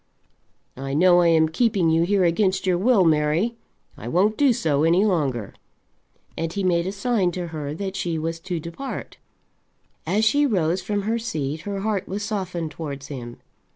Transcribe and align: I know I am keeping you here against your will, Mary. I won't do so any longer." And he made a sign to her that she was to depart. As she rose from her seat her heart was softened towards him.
I 0.77 0.95
know 0.95 1.21
I 1.21 1.27
am 1.27 1.47
keeping 1.47 1.91
you 1.91 2.01
here 2.01 2.23
against 2.23 2.65
your 2.65 2.75
will, 2.79 3.05
Mary. 3.05 3.55
I 3.95 4.07
won't 4.07 4.35
do 4.35 4.51
so 4.51 4.83
any 4.83 5.05
longer." 5.05 5.53
And 6.35 6.51
he 6.51 6.63
made 6.63 6.87
a 6.87 6.91
sign 6.91 7.31
to 7.33 7.49
her 7.49 7.75
that 7.75 7.95
she 7.95 8.17
was 8.17 8.39
to 8.39 8.59
depart. 8.59 9.17
As 10.07 10.25
she 10.25 10.47
rose 10.47 10.81
from 10.81 11.03
her 11.03 11.19
seat 11.19 11.61
her 11.69 11.81
heart 11.81 12.07
was 12.07 12.23
softened 12.23 12.71
towards 12.71 13.09
him. 13.09 13.41